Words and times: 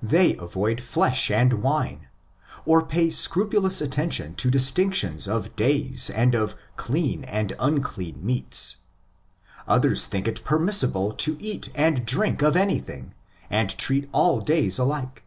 they 0.00 0.36
avoid 0.36 0.80
flesh 0.80 1.28
and 1.28 1.54
wine, 1.54 2.06
or 2.64 2.86
pay 2.86 3.10
scrupulous 3.10 3.80
attention 3.80 4.32
to 4.32 4.48
distinctions 4.48 5.26
of 5.26 5.56
days 5.56 6.08
and 6.08 6.36
of 6.36 6.54
'"'clean"' 6.76 7.24
and" 7.24 7.52
unclean"' 7.58 8.16
meats. 8.24 8.76
Others 9.66 10.06
think 10.06 10.28
it 10.28 10.44
permissible 10.44 11.12
to 11.12 11.36
eat 11.40 11.68
and 11.74 12.06
drink 12.06 12.42
of 12.42 12.54
anything, 12.54 13.12
and 13.50 13.70
treat 13.76 14.08
all 14.12 14.40
days 14.40 14.78
alike. 14.78 15.24